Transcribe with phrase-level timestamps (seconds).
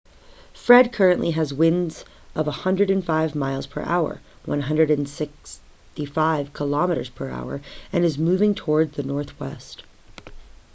[0.55, 7.61] fred currently has winds of 105 miles per hour 165 km/h
[7.93, 9.83] and is moving towards the northwest